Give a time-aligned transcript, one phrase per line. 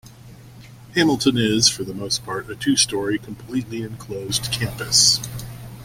[0.95, 5.19] Hamilton is, for the most part, a two-story, completely enclosed campus.